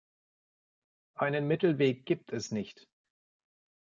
Einen 1.13 1.47
Mittelweg 1.47 2.07
gibt 2.07 2.33
es 2.33 2.49
nicht. 2.49 2.87